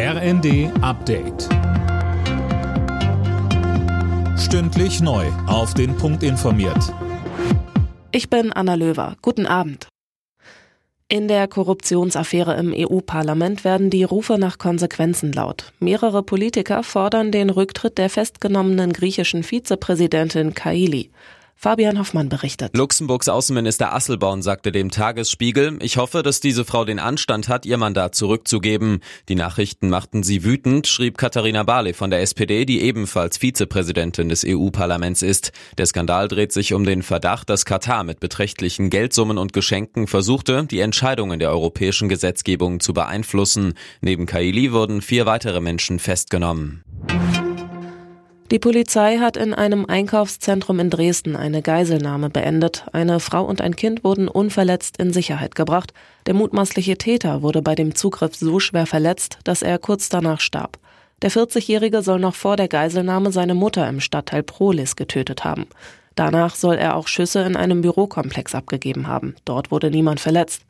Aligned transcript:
RND 0.00 0.70
Update. 0.80 1.48
Stündlich 4.38 5.00
neu. 5.00 5.26
Auf 5.48 5.74
den 5.74 5.96
Punkt 5.96 6.22
informiert. 6.22 6.94
Ich 8.12 8.30
bin 8.30 8.52
Anna 8.52 8.76
Löwer. 8.76 9.16
Guten 9.22 9.44
Abend. 9.44 9.88
In 11.08 11.26
der 11.26 11.48
Korruptionsaffäre 11.48 12.54
im 12.58 12.72
EU-Parlament 12.72 13.64
werden 13.64 13.90
die 13.90 14.04
Rufe 14.04 14.38
nach 14.38 14.58
Konsequenzen 14.58 15.32
laut. 15.32 15.72
Mehrere 15.80 16.22
Politiker 16.22 16.84
fordern 16.84 17.32
den 17.32 17.50
Rücktritt 17.50 17.98
der 17.98 18.08
festgenommenen 18.08 18.92
griechischen 18.92 19.42
Vizepräsidentin 19.42 20.54
Kaili. 20.54 21.10
Fabian 21.60 21.98
Hoffmann 21.98 22.28
berichtet. 22.28 22.76
Luxemburgs 22.76 23.28
Außenminister 23.28 23.92
Asselborn 23.92 24.42
sagte 24.42 24.70
dem 24.70 24.92
Tagesspiegel, 24.92 25.80
ich 25.82 25.96
hoffe, 25.96 26.22
dass 26.22 26.38
diese 26.38 26.64
Frau 26.64 26.84
den 26.84 27.00
Anstand 27.00 27.48
hat, 27.48 27.66
ihr 27.66 27.78
Mandat 27.78 28.14
zurückzugeben. 28.14 29.00
Die 29.28 29.34
Nachrichten 29.34 29.88
machten 29.88 30.22
sie 30.22 30.44
wütend, 30.44 30.86
schrieb 30.86 31.18
Katharina 31.18 31.64
Barley 31.64 31.94
von 31.94 32.10
der 32.10 32.20
SPD, 32.20 32.64
die 32.64 32.80
ebenfalls 32.82 33.38
Vizepräsidentin 33.38 34.28
des 34.28 34.44
EU-Parlaments 34.46 35.22
ist. 35.22 35.50
Der 35.78 35.86
Skandal 35.86 36.28
dreht 36.28 36.52
sich 36.52 36.74
um 36.74 36.84
den 36.84 37.02
Verdacht, 37.02 37.50
dass 37.50 37.64
Katar 37.64 38.04
mit 38.04 38.20
beträchtlichen 38.20 38.88
Geldsummen 38.88 39.36
und 39.36 39.52
Geschenken 39.52 40.06
versuchte, 40.06 40.64
die 40.64 40.78
Entscheidungen 40.78 41.40
der 41.40 41.50
europäischen 41.50 42.08
Gesetzgebung 42.08 42.78
zu 42.78 42.92
beeinflussen. 42.92 43.74
Neben 44.00 44.26
Kaili 44.26 44.72
wurden 44.72 45.02
vier 45.02 45.26
weitere 45.26 45.60
Menschen 45.60 45.98
festgenommen. 45.98 46.84
Die 48.50 48.58
Polizei 48.58 49.18
hat 49.18 49.36
in 49.36 49.52
einem 49.52 49.84
Einkaufszentrum 49.84 50.80
in 50.80 50.88
Dresden 50.88 51.36
eine 51.36 51.60
Geiselnahme 51.60 52.30
beendet. 52.30 52.86
Eine 52.92 53.20
Frau 53.20 53.44
und 53.44 53.60
ein 53.60 53.76
Kind 53.76 54.04
wurden 54.04 54.26
unverletzt 54.26 54.96
in 54.96 55.12
Sicherheit 55.12 55.54
gebracht. 55.54 55.92
Der 56.24 56.32
mutmaßliche 56.32 56.96
Täter 56.96 57.42
wurde 57.42 57.60
bei 57.60 57.74
dem 57.74 57.94
Zugriff 57.94 58.36
so 58.36 58.58
schwer 58.58 58.86
verletzt, 58.86 59.38
dass 59.44 59.60
er 59.60 59.78
kurz 59.78 60.08
danach 60.08 60.40
starb. 60.40 60.78
Der 61.20 61.30
40-Jährige 61.30 62.00
soll 62.00 62.20
noch 62.20 62.34
vor 62.34 62.56
der 62.56 62.68
Geiselnahme 62.68 63.32
seine 63.32 63.54
Mutter 63.54 63.86
im 63.86 64.00
Stadtteil 64.00 64.42
Prolis 64.42 64.96
getötet 64.96 65.44
haben. 65.44 65.66
Danach 66.14 66.54
soll 66.54 66.76
er 66.76 66.96
auch 66.96 67.06
Schüsse 67.06 67.42
in 67.42 67.54
einem 67.54 67.82
Bürokomplex 67.82 68.54
abgegeben 68.54 69.08
haben. 69.08 69.36
Dort 69.44 69.70
wurde 69.70 69.90
niemand 69.90 70.20
verletzt. 70.20 70.62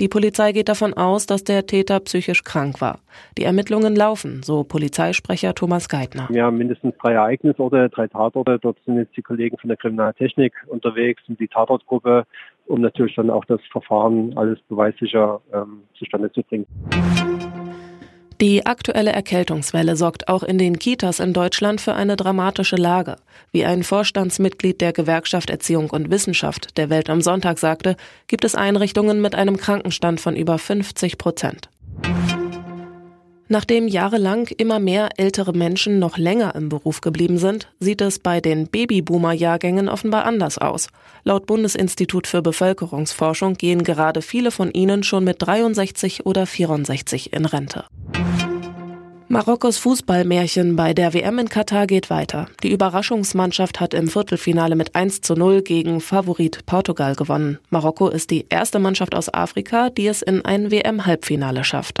Die 0.00 0.08
Polizei 0.08 0.52
geht 0.52 0.68
davon 0.68 0.94
aus, 0.94 1.26
dass 1.26 1.44
der 1.44 1.66
Täter 1.66 2.00
psychisch 2.00 2.42
krank 2.42 2.80
war. 2.80 2.98
Die 3.38 3.44
Ermittlungen 3.44 3.94
laufen, 3.94 4.42
so 4.42 4.64
Polizeisprecher 4.64 5.54
Thomas 5.54 5.88
Geithner. 5.88 6.26
Wir 6.30 6.44
haben 6.44 6.58
mindestens 6.58 6.94
drei 7.00 7.12
Ereignisorte, 7.12 7.88
drei 7.90 8.08
Tatorte. 8.08 8.58
Dort 8.60 8.78
sind 8.84 8.96
jetzt 8.96 9.16
die 9.16 9.22
Kollegen 9.22 9.56
von 9.58 9.68
der 9.68 9.76
Kriminaltechnik 9.76 10.52
unterwegs 10.66 11.22
und 11.28 11.38
die 11.38 11.48
Tatortgruppe, 11.48 12.24
um 12.66 12.80
natürlich 12.80 13.14
dann 13.14 13.30
auch 13.30 13.44
das 13.44 13.60
Verfahren 13.70 14.36
alles 14.36 14.58
beweissicher 14.68 15.40
ähm, 15.52 15.82
zustande 15.96 16.32
zu 16.32 16.42
bringen. 16.42 16.66
Die 18.40 18.66
aktuelle 18.66 19.12
Erkältungswelle 19.12 19.94
sorgt 19.94 20.28
auch 20.28 20.42
in 20.42 20.58
den 20.58 20.78
Kitas 20.78 21.20
in 21.20 21.32
Deutschland 21.32 21.80
für 21.80 21.94
eine 21.94 22.16
dramatische 22.16 22.76
Lage. 22.76 23.16
Wie 23.52 23.64
ein 23.64 23.84
Vorstandsmitglied 23.84 24.80
der 24.80 24.92
Gewerkschaft 24.92 25.50
Erziehung 25.50 25.90
und 25.90 26.10
Wissenschaft 26.10 26.76
der 26.76 26.90
Welt 26.90 27.08
am 27.08 27.20
Sonntag 27.20 27.58
sagte, 27.58 27.96
gibt 28.26 28.44
es 28.44 28.56
Einrichtungen 28.56 29.20
mit 29.20 29.36
einem 29.36 29.56
Krankenstand 29.56 30.20
von 30.20 30.34
über 30.34 30.58
50 30.58 31.16
Prozent. 31.16 31.68
Nachdem 33.54 33.86
jahrelang 33.86 34.48
immer 34.48 34.80
mehr 34.80 35.10
ältere 35.16 35.52
Menschen 35.52 36.00
noch 36.00 36.18
länger 36.18 36.56
im 36.56 36.68
Beruf 36.68 37.00
geblieben 37.00 37.38
sind, 37.38 37.68
sieht 37.78 38.00
es 38.00 38.18
bei 38.18 38.40
den 38.40 38.66
Babyboomer-Jahrgängen 38.66 39.88
offenbar 39.88 40.24
anders 40.24 40.58
aus. 40.58 40.88
Laut 41.22 41.46
Bundesinstitut 41.46 42.26
für 42.26 42.42
Bevölkerungsforschung 42.42 43.54
gehen 43.54 43.84
gerade 43.84 44.22
viele 44.22 44.50
von 44.50 44.72
ihnen 44.72 45.04
schon 45.04 45.22
mit 45.22 45.36
63 45.38 46.26
oder 46.26 46.46
64 46.46 47.32
in 47.32 47.44
Rente. 47.44 47.84
Marokkos 49.28 49.78
Fußballmärchen 49.78 50.74
bei 50.74 50.92
der 50.92 51.14
WM 51.14 51.38
in 51.38 51.48
Katar 51.48 51.86
geht 51.86 52.10
weiter. 52.10 52.48
Die 52.64 52.72
Überraschungsmannschaft 52.72 53.78
hat 53.78 53.94
im 53.94 54.08
Viertelfinale 54.08 54.74
mit 54.74 54.96
1 54.96 55.20
zu 55.20 55.34
0 55.34 55.62
gegen 55.62 56.00
Favorit 56.00 56.66
Portugal 56.66 57.14
gewonnen. 57.14 57.60
Marokko 57.70 58.08
ist 58.08 58.32
die 58.32 58.46
erste 58.48 58.80
Mannschaft 58.80 59.14
aus 59.14 59.32
Afrika, 59.32 59.90
die 59.90 60.08
es 60.08 60.22
in 60.22 60.44
ein 60.44 60.72
WM-Halbfinale 60.72 61.62
schafft. 61.62 62.00